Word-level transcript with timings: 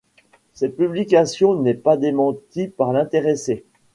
Cette 0.55 0.77
publication 0.77 1.53
n'est 1.61 1.75
pas 1.75 1.95
démentie 1.95 2.67
par 2.69 2.91
l'intéressé. 2.91 3.65